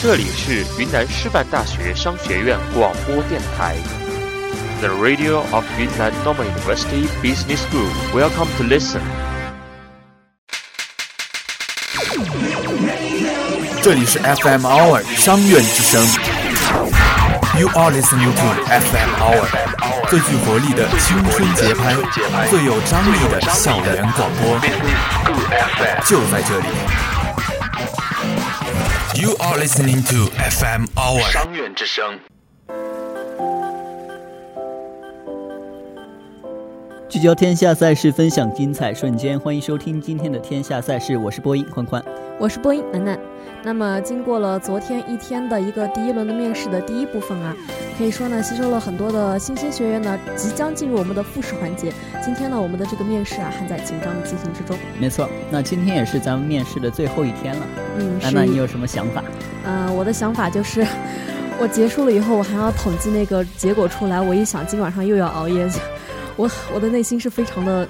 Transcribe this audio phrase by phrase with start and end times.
[0.00, 3.74] 这里是云南师范大学商学院广播电台
[4.78, 7.90] ，The Radio of Yunnan Normal University Business School.
[8.14, 9.00] Welcome to listen.
[13.82, 16.06] 这里是 FM Hour 商院之声。
[17.58, 19.48] You are listening to FM Hour，
[20.08, 21.96] 最具活力的青春节拍，
[22.48, 24.60] 最有张力的校园广播，
[26.06, 26.66] 就在这里。
[29.17, 32.19] You are listening to FM Hour 商院之声。
[37.08, 42.04] 聚焦天下赛事，分享精彩瞬间，欢迎收听今天的天下赛事，我是播音宽宽，
[42.38, 43.18] 我是播音楠楠。
[43.64, 47.56] 那么，经过了昨天一天的一个第一轮的面试的第一部分啊，
[47.96, 51.90] 可以说呢，吸收了很多的新兴学员呢，即将进入我们的复试环节。
[52.22, 54.76] 今天呢，我们的这个面试啊，还在紧张的进行之中。
[55.00, 57.66] 没错，那今天也是咱们面试的最后一天了。
[57.96, 59.24] 嗯，楠楠，你有什么想法？
[59.64, 60.86] 嗯，我的想法就是，
[61.58, 64.20] 我结束了以后，我还要统计那个结果出来。
[64.20, 65.66] 我一想，今晚上又要熬夜，
[66.38, 67.86] 我我的内心是非常的、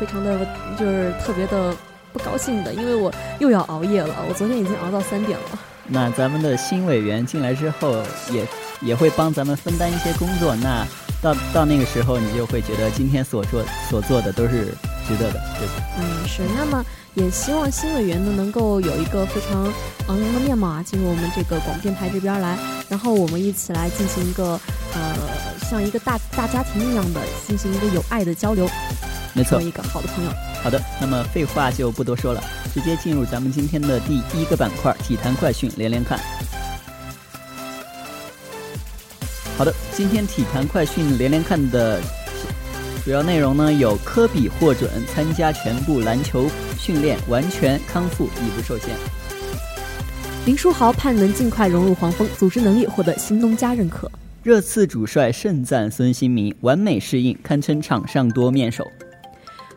[0.00, 0.44] 非常的，
[0.76, 1.72] 就是特别的。
[2.14, 4.14] 不高兴的，因为我又要熬夜了。
[4.28, 5.58] 我昨天已经熬到三点了。
[5.88, 8.46] 那咱们的新委员进来之后，也
[8.80, 10.54] 也会帮咱们分担一些工作。
[10.54, 10.86] 那
[11.20, 14.66] 到到那个时候，你就会觉得今天所做所做的都是
[15.08, 15.82] 值得的，对吧？
[15.98, 16.42] 嗯，是。
[16.56, 19.64] 那么也希望新委员呢能够有一个非常
[20.06, 22.56] 昂扬的面貌啊，进入我们这个广播电台这边来，
[22.88, 24.60] 然后我们一起来进行一个
[24.94, 25.16] 呃，
[25.74, 28.70] 像一个大大家庭一样的进行一个有爱的交流。
[29.32, 30.30] 没错，一个好的朋友。
[30.62, 32.40] 好的，那么废话就不多说了，
[32.72, 36.16] 直接进入咱们今天的第一个板块——体坛快讯连连看。
[39.58, 42.00] 好的，今天体坛快讯连连看的
[43.04, 48.90] 主要内容呢，有科比获准参加全部篮球训练，完全康复，已不受限。
[50.46, 54.08] 林书豪盼能尽快融入黄蜂，组织能力获得新东家认可。
[54.44, 58.86] 热刺主帅盛赞孙兴民完美适应，堪称场上多面手。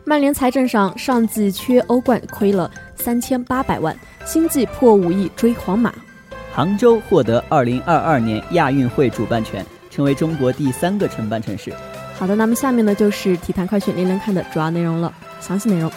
[0.04, 5.90] 曼联财政上上季缺欧冠亏了三千八百万，新季破五亿追皇马。
[6.52, 11.72] 杭州获得二零二二年亚运会主办权，成为中国第三个承办城市。
[12.14, 15.90] 好的，那么下面呢就是体坛快讯连连看的主要内容了，详细内容。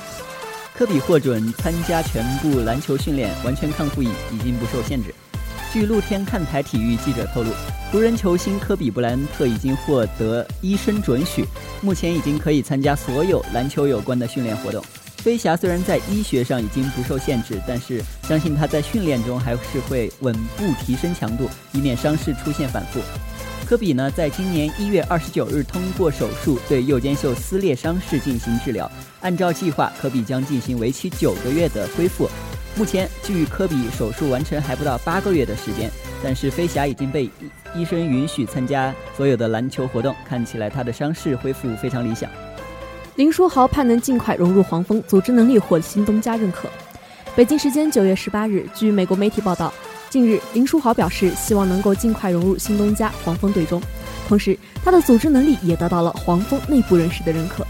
[0.73, 5.13] 科比获准参加全部篮球训练，完全康复已已经不受限制。
[5.71, 7.49] 据露天看台体育记者透露，
[7.89, 11.45] 湖人球星科比布莱恩特已经获得医生准许，
[11.79, 14.83] 目前已经可以参加所有篮球有关的训练活动。
[15.19, 22.99] 飞侠虽然在医学上已经不受限制，但是相信他在训练中还是会稳步提升强度，以免伤势出现反复。
[23.65, 32.29] 科比呢，在今年一月二十九日通过手术对右肩袖撕裂伤势进行治疗，按照计划，科比将进行为期九个月的恢复。
[32.75, 35.91] 目前，距科比手术完成还不到八个月的时间，
[36.23, 37.31] 但是飞侠已经被医
[37.75, 42.29] 医生允许参加所有的篮球活动，看起来他的伤势恢复非常理想。
[43.15, 46.69] 林书豪盼能尽快融入黄蜂，组织能力获新东家认可。
[47.35, 49.71] 北京时间九月十八日，据美国媒体报道，
[50.09, 53.81] 近日林书豪表示希望能够尽快融入新东家黄蜂队中，
[54.27, 57.67] 同时他的组织能力也得到了黄蜂内部人士的认可。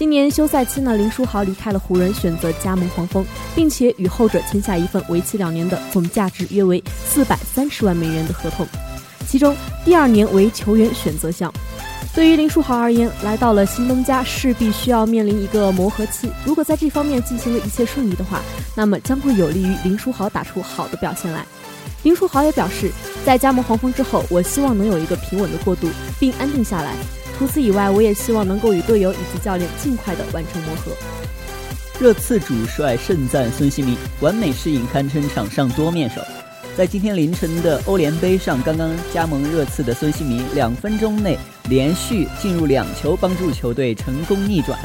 [0.00, 3.22] 今年休赛期呢，林书豪离开了湖人，选择加盟黄蜂，
[3.54, 8.66] 并且与后者签下一份为期两年的总价值约为四百三十万美元的合同，
[9.28, 11.52] 其中第二年为球员选择项。
[12.14, 16.30] 对于林书豪而言，来到了新东家势必需要面临一个磨合期。
[16.46, 18.40] 如果在这方面进行了一切顺利的话，
[18.74, 21.44] 那么将会有利于林书豪打出好的表现来。
[22.04, 22.90] 林书豪也表示，
[23.26, 26.94] 在加盟黄蜂之后，我希望能有一个平稳的过渡，并安定下来。
[27.40, 30.92] 除此以外，我也希望能够与队友以及教练尽快的完成磨合。
[31.98, 36.20] 热刺主帅盛赞孙兴民完美适应，堪称场上多面手。
[36.76, 41.38] 在今天凌晨的欧联杯上，刚刚加盟热刺的孙兴民两分钟内
[41.70, 44.78] 连续进入两球，帮助球队成功逆转。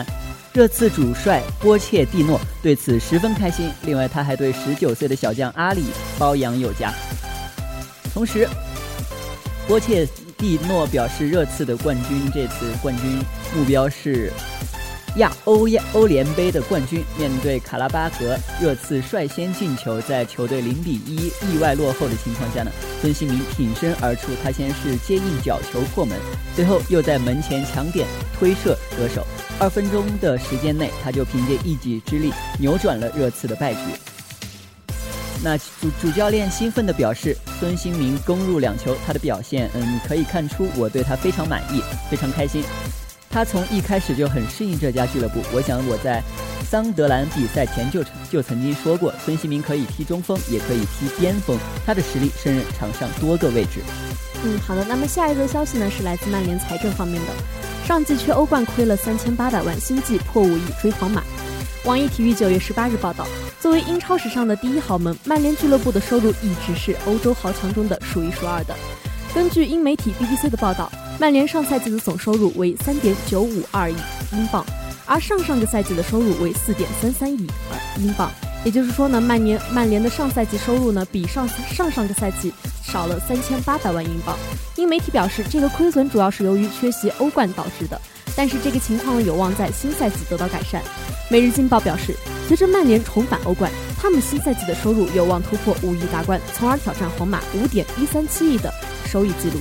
[0.53, 3.69] 热刺主帅波切蒂诺对此十分开心。
[3.81, 5.83] 另外，他还对十九岁的小将阿里
[6.17, 6.93] 褒扬有加。
[8.13, 8.47] 同时，
[9.67, 10.07] 波切。
[10.37, 13.21] 蒂诺表示，热刺的冠军这次冠军
[13.55, 14.31] 目标是
[15.15, 17.03] 亚欧亚欧联杯的冠军。
[17.17, 22.71] 面对卡拉巴格，热刺率先进球，在球队零比一意外落后的情况下呢，
[23.01, 26.17] 孙兴民挺身而出，他先是接应角球破门，
[26.53, 28.05] 随后又在门前抢点
[28.37, 29.25] 推射得手。
[29.57, 33.79] 二分钟的时间内，他就凭借一己之力扭转了热刺的败局。
[35.45, 42.63] 那主主教练兴奋地表示，孙兴民攻入两球，他的表现，嗯，可以看出我对他非常满意，非常开心。
[43.29, 46.23] 他从一开始就很适应这家俱乐部，我想我在
[46.67, 51.55] 桑德兰比赛前就就曾经说过，孙兴民可以踢中锋，也可以踢边锋，
[51.85, 53.81] 他的实力胜任场上多个位置。
[54.43, 54.83] 嗯，好的。
[54.85, 57.31] 那么下一则消息呢，是来自曼联财政方面的。
[57.85, 61.21] 上季缺欧冠亏了三千八百万，新季破五亿追皇马。
[61.85, 63.27] 网易体育九月十八日报道，
[63.59, 68.75] 作为英超史上的第一豪门，曼联俱乐部的收入一直是欧洲豪强中的数一数二的。
[69.35, 73.95] 根据英媒体 BBC 的报道，曼联上赛季的总收入为三点九五二亿
[74.31, 74.65] 英镑，
[75.05, 77.47] 而上上个赛季的收入为四点三三亿
[77.99, 78.31] 英镑。
[78.63, 82.51] 也就是说呢，曼联曼联的上赛季收入呢，比上上上个赛季
[82.81, 84.35] 少了三千八百万英镑。
[84.75, 88.01] 英媒体表示，这个亏损主要是由于缺席欧冠导致的，
[88.35, 90.81] 但是这个情况有望在新赛季得到改善。
[91.29, 92.15] 每日经报表示，
[92.47, 98.71] 随着曼联重返欧冠，他们新赛季的收入有望突破五亿大关，从而挑战皇马五点一三七亿的
[99.07, 99.59] 收益记录。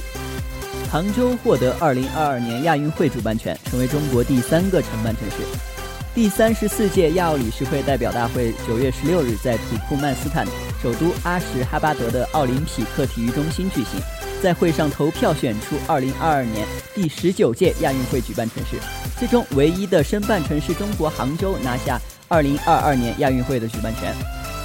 [0.90, 5.36] 杭州获得二零二二年亚运会主办权，成为中国第三个承办城市。
[6.14, 10.46] 第三十四届亚奥理事会代表大会九月十六日在土库曼斯坦
[10.80, 14.00] 首都阿什哈巴德的奥林匹克体育中心举行，
[14.44, 18.76] 在会上投票选出二零二二年第十九届亚运会举办城市，
[19.18, 21.98] 最终唯一的申办城市中国杭州拿下
[22.28, 24.14] 二零二二年亚运会的举办权，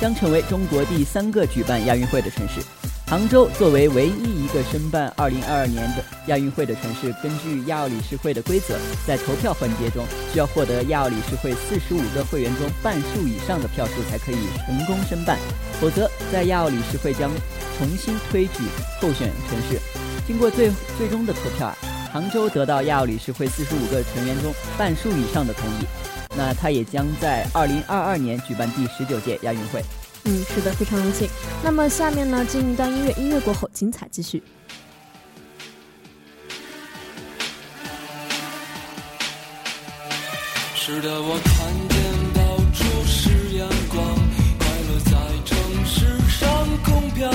[0.01, 2.59] 将成为中国第三个举办亚运会的城市。
[3.07, 8.77] 杭州作为唯一一个申办2022年的亚运会的城市，根据亚奥理事会的规则，
[9.07, 14.37] 在投票环节中需要获得亚奥理事会45个会员中半数以上的票数才可以
[14.67, 15.39] 成功申办，
[15.79, 17.31] 否则在亚奥理事会将
[17.79, 18.63] 重新推举
[19.01, 19.79] 候选城市。
[20.27, 21.77] 经过最最终的投票啊，
[22.13, 25.85] 杭州得到亚奥理事会四十五个成员中半数以上的同意，
[26.35, 29.81] 那它也将在二零二二年举办第十九届亚运会。
[30.25, 31.27] 嗯，是的，非常荣幸。
[31.63, 34.43] 那么下面呢，进一段音乐，音乐过后，精彩继续。
[40.75, 41.55] 是的，我看
[41.89, 41.97] 见
[42.33, 42.41] 到
[42.73, 44.03] 处是阳光，
[44.57, 45.11] 快乐在
[45.45, 47.31] 城市上空飘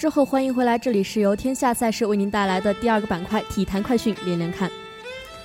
[0.00, 4.70] 之后欢迎回来，这里是由天下赛事为您带来的第二个板块——体坛快讯连连看。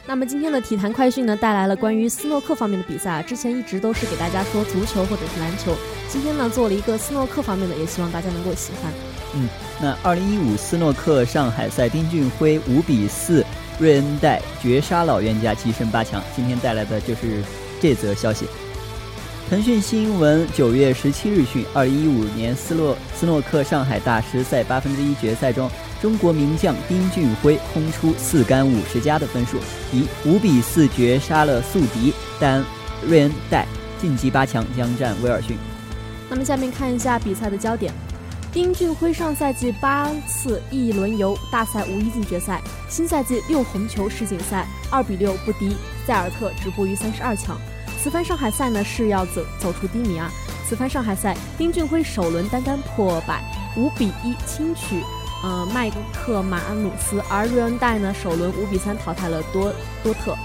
[0.06, 3.22] 那么今天的体坛快讯呢，带来了关于斯诺克方面的比赛啊。
[3.22, 5.76] 之前一直都是给大家说足球或者是篮球，
[6.08, 8.94] 今天呢做了一个斯诺克方面的，也希望大家能够喜欢。
[9.34, 9.50] 嗯，
[9.82, 13.46] 那二零一五斯诺克上海赛，丁俊晖五比四
[13.78, 16.24] 瑞恩戴绝杀老冤家，跻身八强。
[16.34, 17.44] 今天带来的就是
[17.82, 18.46] 这则消息。
[19.48, 25.70] 腾讯新闻九月十七日讯，二零一五年斯诺斯诺克上海大师赛八分之一决赛中，
[26.02, 29.60] 中国名将丁俊晖轰出四杆五十加的分数，
[29.94, 32.66] 以五比四绝杀了宿敌，但
[33.08, 33.68] 瑞恩戴
[34.02, 35.56] 晋级八强，将战威尔逊。
[36.28, 37.94] 那么下面看一下比赛的焦点：
[38.52, 42.60] 丁俊晖上赛季八次一轮游大赛无一进决赛，
[42.90, 45.76] 新赛季六红球世锦赛二比六不敌
[46.08, 47.56] 塞尔特，止步于三十二强。
[48.06, 50.32] 此番上海赛呢是要走走出低迷啊！
[50.70, 53.44] 此番上海赛，丁俊晖首轮单杆破百，
[53.76, 55.02] 五比一轻取
[55.42, 60.36] 呃麦克马努斯，而瑞恩戴呢首轮五比三淘汰了多多特。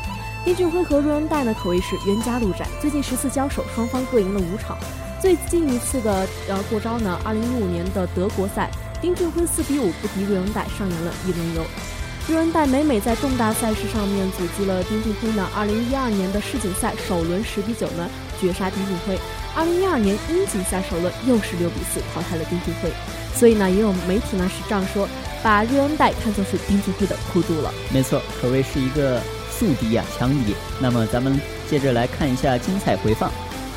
[0.43, 4.79] 丁俊晖和瑞恩戴呢可谓是冤家路窄，最近十次交手，双方各赢了五场。
[5.21, 8.71] 最近一次的呃过招呢，二零一五年的德国赛，
[9.03, 11.63] 丁俊晖四比五不敌瑞恩戴，上演了一轮游。
[12.31, 15.49] 瑞恩戴每每在重大赛事上面阻击了丁俊晖呢。
[15.53, 18.09] 二零一二年的世锦赛首轮十比九呢
[18.41, 19.19] 绝杀丁俊晖，
[19.53, 22.89] 二零一二年英锦赛首轮又是六比四淘汰了丁俊晖。
[23.35, 25.09] 所以呢，也有媒体呢是这样说，
[25.43, 27.75] 把瑞恩戴看作是丁俊晖的酷度了。
[27.93, 29.21] 没错，可谓是一个
[29.51, 30.55] 宿敌呀，强敌。
[30.81, 31.37] 那么咱们
[31.69, 33.29] 接着来看一下精彩回放。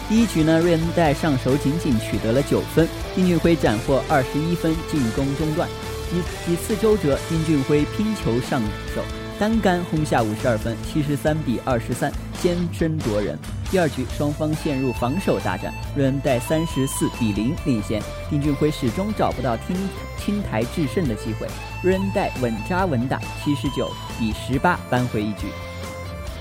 [0.08, 5.68] 第一局呢，瑞恩戴上手仅仅取得了九分，丁俊晖斩获二十一分，进攻中断。
[6.14, 8.62] 几几次周折，丁俊晖拼球上
[8.94, 9.02] 手，
[9.40, 13.38] 单杆轰下五十二分，七十三比二十三，先声夺人。
[13.72, 19.76] 第二局双方陷入防守大战，瑞恩戴三十四比零领先，丁俊晖始终找不到听
[20.20, 21.48] 青台制胜的机会，
[21.82, 25.48] 瑞恩戴稳扎稳打，七十九比十八扳回一局。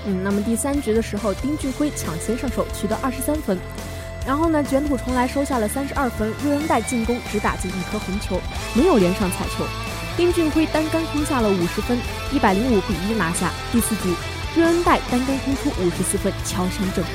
[0.05, 3.57] 嗯，那么第三局的时候，丁俊晖抢先上手，取得二十三分。
[4.25, 6.33] 然后呢，卷土重来，收下了三十二分。
[6.43, 8.39] 瑞恩戴进攻只打进一颗红球，
[8.73, 9.65] 没有连上彩球。
[10.15, 11.97] 丁俊晖单杆轰下了五十分，
[12.31, 14.13] 一百零五比一拿下第四局。
[14.55, 17.11] 瑞恩戴单杆轰出五十四分，敲山震虎。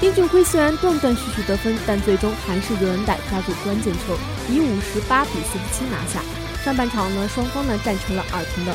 [0.00, 4.16] 丁俊晖虽然断断续续得分，但最终还是瑞恩戴抓住关键球，
[4.48, 6.20] 以五十八比四十七拿下。
[6.64, 8.72] 上半场呢，双方呢战成了二平的。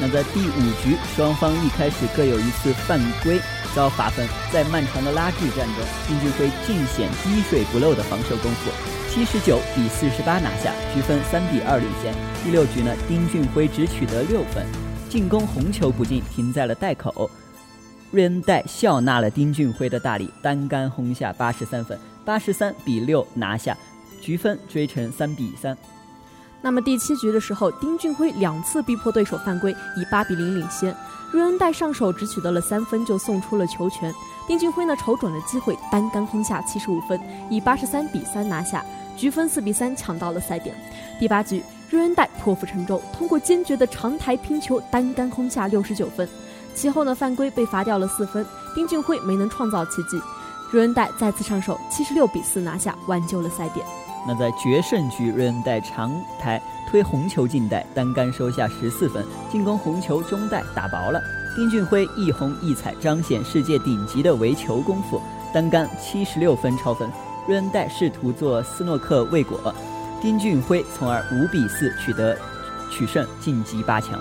[0.00, 3.40] 那在第五局，双方一开始各有一次犯规。
[3.74, 8.70] 遭罚分，在漫长的拉锯战中，丁俊晖尽显滴水不漏的防守功夫，
[9.10, 12.14] 七十九比四十八拿下，局分三比二领先。
[12.44, 14.64] 第六局呢，丁俊晖只取得六分，
[15.10, 17.28] 进攻红球不进，停在了袋口。
[18.12, 23.76] 瑞恩戴笑纳了丁俊晖的大礼，单杆轰下八十三分，八十三比六拿下，
[24.20, 25.76] 局分追成三比三。
[26.64, 30.96] 那么第七局的时候，丁俊晖两次逼迫对手犯规，以八比零领先。
[31.30, 34.10] 瑞恩戴上手只取得了三分，就送出了球权。
[34.46, 38.82] 丁俊晖呢，瞅准了机会，单杆轰下七十五分，以八十三比三拿下，
[39.14, 40.74] 局分四比三抢到了赛点。
[41.20, 46.26] 第八局，瑞恩戴破釜沉舟，通过坚决的长台拼球，单杆轰下六十九分。
[46.74, 48.42] 其后呢，犯规被罚掉了四分，
[48.74, 50.18] 丁俊晖没能创造奇迹。
[50.72, 53.84] 瑞恩戴再次上手，七十六比四拿下，挽救了赛点。
[54.26, 56.60] 那在决胜局，瑞恩戴长台。
[56.86, 61.20] 推红球进袋，单杆收下十四分，进攻红球中袋打薄了。
[61.56, 65.20] 丁俊晖一红一彩，彰显世界顶级的围球功夫，
[65.52, 67.10] 单杆七十六分超分。
[67.48, 69.74] 瑞恩戴试图做斯诺克未果，
[70.22, 72.36] 丁俊晖从而五比四取得
[72.92, 74.20] 取胜，晋级八强。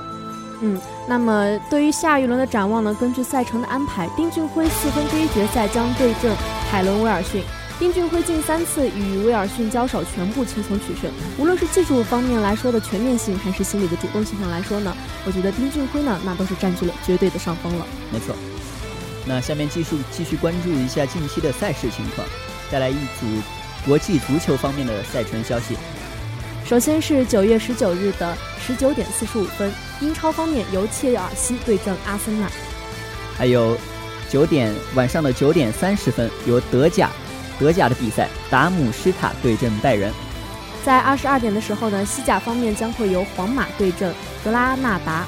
[0.62, 2.96] 嗯，那么对于下一轮的展望呢？
[3.00, 6.36] 根据赛程的安排，丁俊晖四分之一决赛将对阵
[6.72, 7.44] 海伦威尔逊。
[7.84, 11.12] 丁俊晖近三次与威尔逊交手，全部轻松取胜。
[11.38, 17.86] 无论是技术方面来说的全面性，还是心理的主动性上来说呢，我觉得丁俊晖呢，那都是占据了绝对的上风了。
[18.10, 18.34] 没错。
[19.25, 22.25] 那下面继续继续关注一下近期的赛事情况，
[22.72, 23.25] 带来一组
[23.86, 25.75] 国际足球方面的赛程消息。
[26.66, 28.34] 首先是九月十九日的
[28.66, 32.50] 十九点四十五分，英超方面由切尔西对阵阿森纳。
[33.38, 33.75] 还有
[34.30, 37.10] 九点晚上的九点三十分，由德甲。
[37.63, 40.12] 德甲的比赛，达姆施塔对阵拜仁。
[40.84, 45.25] 在二十二点的时候呢，西甲方面将会由皇马对阵格拉纳达。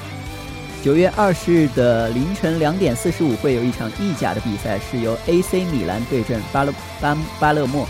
[0.84, 7.88] 九月二十日的凌晨两点四十五会有一场意甲的比赛，是由 AC 米兰对阵巴勒巴巴勒莫。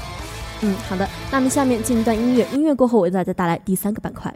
[0.61, 4.33] 嗯，好的，那么下面进一段音乐，音乐过后为大家带来第三个板块。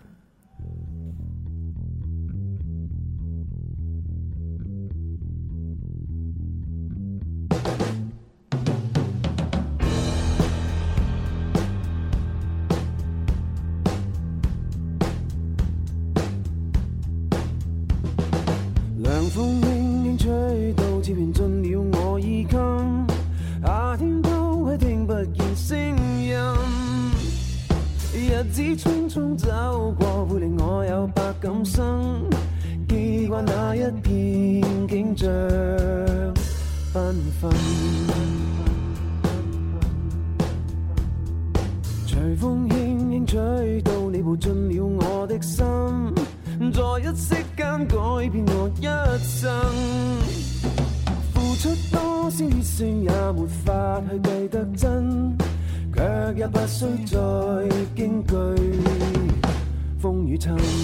[60.41, 60.80] time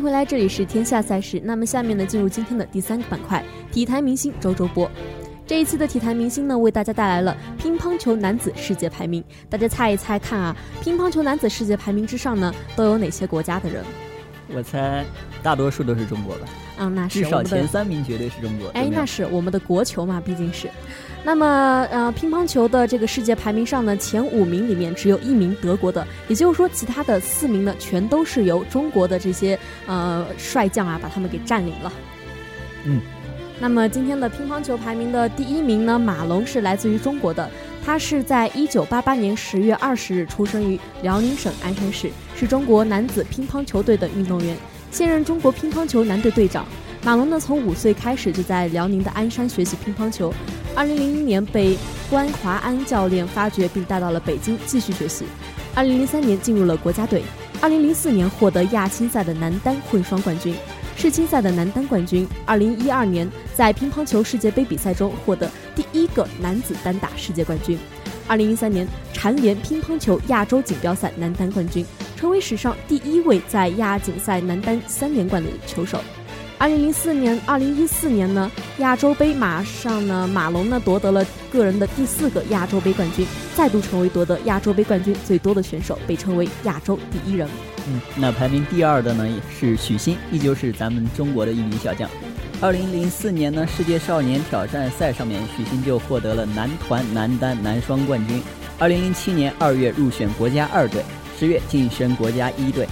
[0.00, 1.38] 迎回来，这里是天下赛事。
[1.44, 4.90] 那么下面呢，进入今天的第三个板块——体坛明星周周播。
[5.46, 9.22] 这一次的体坛明星呢，为大家带来了乒乓球男子世界排名。
[9.50, 13.84] 大家猜一猜看啊，乒乓球男子世界排名之上呢，都有哪些国家的人？
[14.54, 15.04] 我猜
[15.42, 16.46] 大多数都是中国吧，
[16.78, 18.68] 啊，那是至少前三名绝对是中国。
[18.70, 20.68] 哎，那是我们的国球嘛，毕竟是。
[21.22, 31.92] 那么，呃，乒乓球的这个世界排名上呢，前五名里面只有一名德国的，也就是说，其他的四名呢，全都是由中国的这些呃帅将啊，把他们给占领了。
[32.84, 33.00] 嗯。
[33.62, 37.50] 那么今天的乒乓球排名的第一名呢，马龙是来自于中国的，
[37.84, 44.56] 他是在一九八八年十月二十日出生于辽宁省鞍山市，是中国男子乒乓球队的运动员，
[44.90, 46.66] 现任中国乒乓球男队队长。
[47.02, 50.32] 马龙呢，从五岁开始就在辽宁的鞍山学习乒乓球，
[50.74, 51.76] 二零零一年被
[52.10, 55.24] 关华安教练发掘，并带到了北京继续学习。
[55.74, 57.22] 二零零三年进入了国家队，
[57.60, 60.54] 二零零四年获得亚青赛的男单混双冠军，
[61.00, 62.28] 世青赛的男单冠军。
[62.44, 67.78] 二零一二年在乒乓球世界杯比赛中获得第一个男子单打世界冠军。
[68.28, 71.86] 二零一三年蝉联乒乓球亚洲锦标赛男单冠军，
[72.18, 75.98] 成为史上第一位在亚锦赛男单三连冠的球手。
[76.60, 87.48] 二零零四年、二零一四年呢，亚洲杯马上呢，马龙呢夺得了个人的第四个亚洲杯冠军，再度成为夺得亚洲杯冠军最多的选手，被称为亚洲第一人。
[87.88, 92.06] 嗯，那排名第二的呢也是许昕，依旧是咱们中国的一名小将。
[92.60, 98.42] 二零零四年呢，世界少年挑战赛上面，许昕就获得了男团、男单、男双冠军。
[98.78, 101.02] 二零零七年二月入选国家二队，
[101.38, 102.86] 十月晋升国家一队。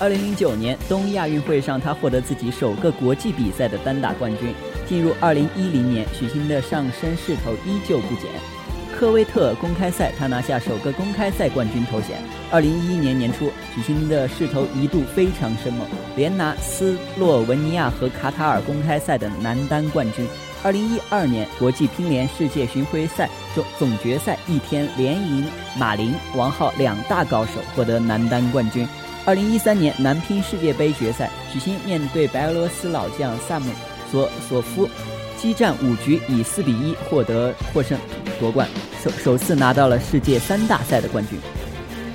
[0.00, 4.54] 二零零九年东亚运会上，他获得自己首个国际比赛的单打冠军。
[4.88, 8.24] 进入二零一零年，许昕的上升势头依旧不减。
[8.96, 12.16] 科威特公开赛，他拿下首个公开赛冠军头衔。
[12.50, 15.86] 二零一一年年初，许昕的势头一度非常生猛，
[16.16, 20.26] 连拿斯洛文尼亚和卡塔尔公开赛的男单冠军。
[20.62, 25.44] 二零一二年国际乒联世界巡回赛总总决赛，一天连赢
[25.78, 28.88] 马林、王浩两大高手，获得男单冠军。
[29.30, 33.70] 二零一三年男乒世界杯决赛，许昕面对白俄罗斯老将萨姆
[34.10, 34.88] 索索夫，
[35.40, 37.96] 激战五局，以四比一获得获胜
[38.40, 38.68] 夺冠，
[39.04, 41.38] 首首次拿到了世界三大赛的冠军。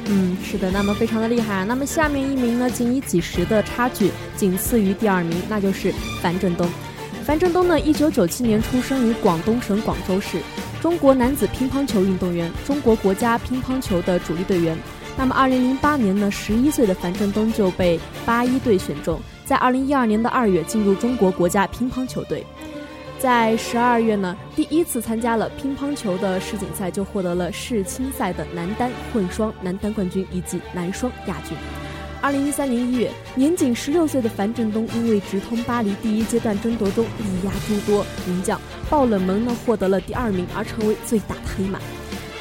[0.07, 1.63] 嗯，是的，那么非常的厉害啊。
[1.63, 6.69] 那么下面一名呢，仅以几十的差距仅次于第二名，那就是樊振东。
[7.23, 10.41] 樊振东呢，一九九七年出生于广东省广州市，
[10.81, 14.77] 中国男子乒乓球运动员，中国国家乒乓球的主力队员。
[15.17, 22.45] 那么二零零八年呢，十一岁的樊振东就被八一队选中，在二零一二年的二月进入中国国家乒乓球队。
[23.17, 31.57] 在十二月呢，第一次参加了乒乓球的世锦赛，就获得了世青赛的男单、混双男单冠军以及男双亚军。
[32.21, 41.79] 二零一三年一月，年仅十六岁的樊振东因为直通巴黎第一阶段争夺中力压诸多名将，爆冷门呢获得了第二名，而成为最大的黑马。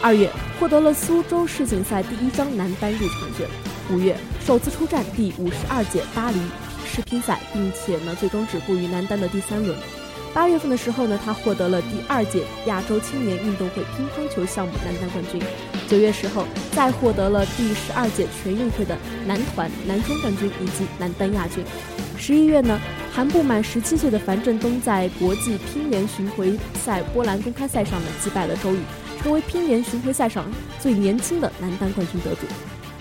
[0.05, 3.49] 二月，获得了苏州世锦赛第一张男单入场券。
[3.90, 4.14] 五月，
[4.45, 6.37] 首次出战第五十二届巴黎
[6.87, 9.75] 世乒赛，并且呢最终止步于男单的第三轮。
[10.35, 15.40] 八月份的时候呢，他获得了第二届亚洲青年运动会乒乓球项目男单冠军。
[15.88, 21.64] 九月时候，再获得了第十二届全运会的男团、男双冠军以及男单亚军。
[22.19, 22.79] 十一月呢，
[23.11, 28.79] 还不满十七岁的樊振东在国际乒联巡回赛波兰公开赛上呢击败了周宇，
[29.25, 30.45] 成为乒联巡回赛上
[30.79, 32.47] 最年轻的男单冠军得主。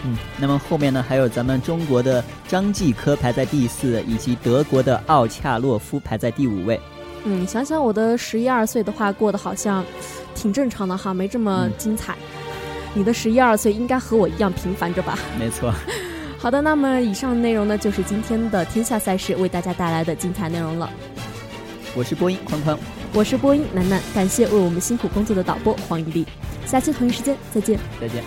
[0.06, 6.80] 嗯，那么后面呢，还有咱们中国的张继科排在第四，以及德国的奥恰洛夫排在第五位。
[7.26, 9.84] 嗯，想想我的十一二岁的话，过得好像
[10.34, 12.16] 挺正常的哈，没这么精彩。
[12.94, 15.20] 你的十一二岁应该和我一样平凡着吧？
[15.38, 15.74] 没错。
[16.40, 20.90] 好的，那么以上内容呢，就是今天的天下赛事为大家带来的精彩内容了。
[21.96, 22.78] 我是播音宽宽，
[23.15, 26.26] 我是播音楠楠，感谢为我们辛苦工作的导播黄一丽。
[26.65, 27.80] 下期同一时间再见。
[28.02, 28.23] 再见。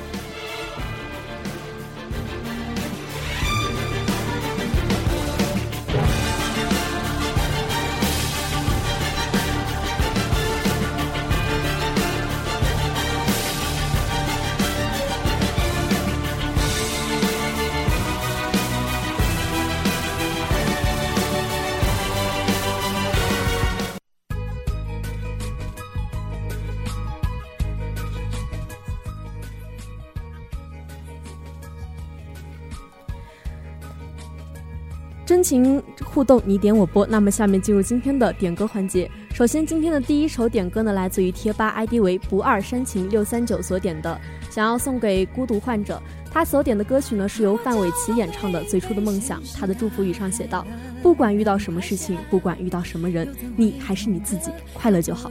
[35.37, 37.07] 深情互动，你点我播。
[37.07, 39.11] 那么下面进入今天的点歌环节。
[39.35, 44.18] 首先，今天的第一首点歌呢，来自于贴吧 ID 为不二煽情六三九所点的，
[44.49, 46.01] 想要送给孤独患者。
[46.31, 49.42] 他所点的歌曲呢，是由范玮琪演唱的《最初的梦想》。
[49.55, 50.66] 他的祝福语上写道
[51.05, 55.31] ：“不管遇到什么事情，不管遇到什么人，你还是你自己，快乐就好。”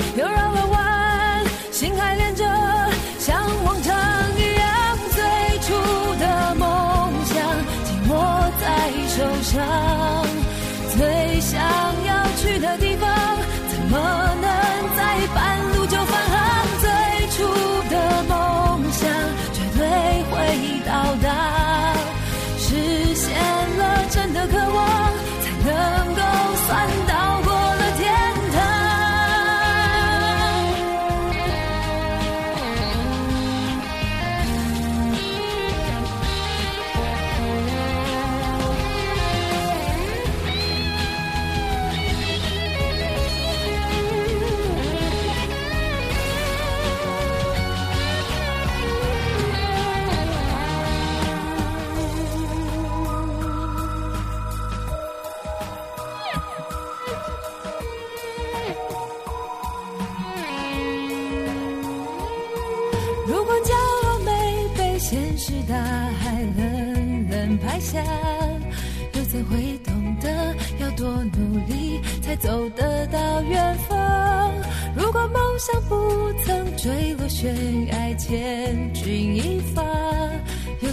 [9.41, 10.25] 上，
[10.95, 11.59] 最想
[12.05, 13.09] 要去的地方，
[13.69, 14.95] 怎么能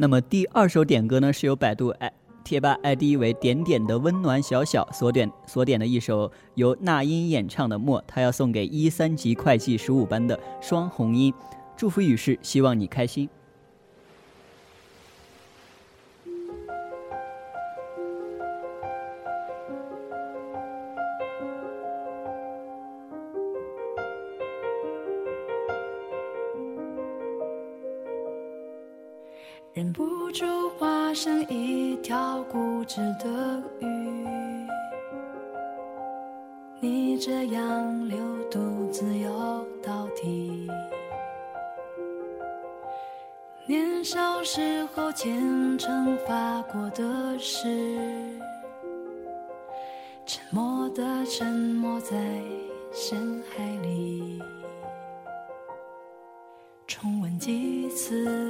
[0.00, 2.10] 那么第二首点歌呢，是由百度爱
[2.42, 11.30] 贴吧 ID 为点点的温暖小小所点所点的一首由那英演唱的《默》，他要送给一三级会计十五班的双红英，
[11.76, 13.28] 祝福语是希望你开心。
[29.80, 30.44] 忍不住
[30.78, 33.86] 化身一条固执的鱼，
[36.80, 38.18] 你这样流
[38.50, 40.68] 独自游到底。
[43.66, 47.66] 年少时候虔诚发过的誓，
[50.26, 52.18] 沉默的沉没在
[52.92, 54.42] 深海里，
[56.86, 58.49] 重温几次。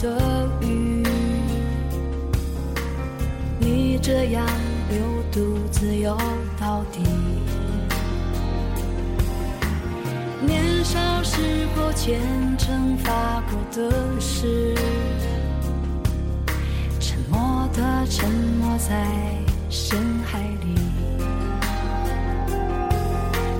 [0.00, 1.02] 的鱼。
[3.58, 4.46] 你这样
[4.88, 4.98] 流
[5.30, 6.16] 独自游
[6.58, 7.00] 到底。
[10.46, 11.36] 年少时
[11.74, 12.18] 过虔
[12.56, 14.74] 诚发过的誓，
[16.98, 19.06] 沉默的沉没在
[19.68, 20.74] 深海里。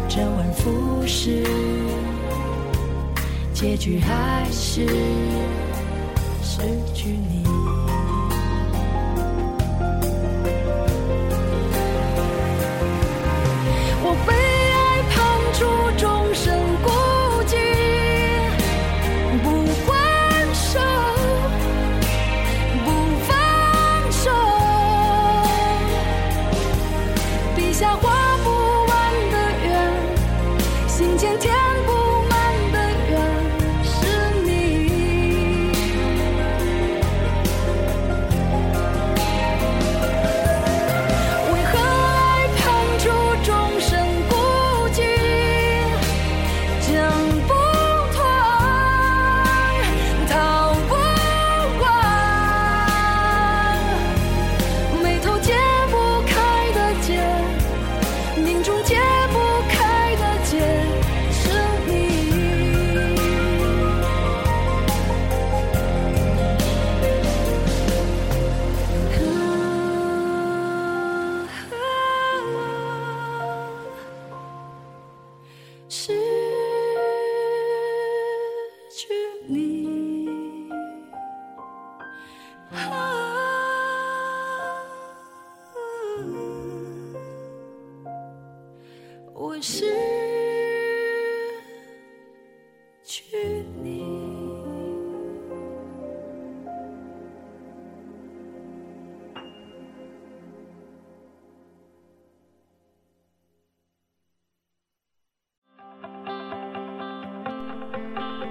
[0.08, 1.44] 周而复始，
[3.52, 4.86] 结局还是
[6.50, 7.39] 失去你。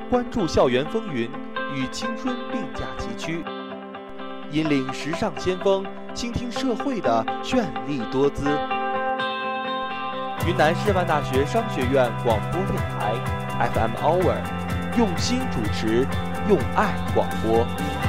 [0.09, 1.29] 关注校园风云，
[1.75, 3.43] 与青春并驾齐驱，
[4.51, 5.85] 引领时尚先锋，
[6.15, 8.45] 倾听社会的绚丽多姿。
[10.47, 13.13] 云南师范大学商学院广播电台
[13.71, 14.37] FM Hour，
[14.97, 16.07] 用心主持，
[16.49, 18.08] 用爱广播。